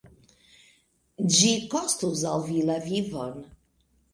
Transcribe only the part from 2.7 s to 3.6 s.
la vivon.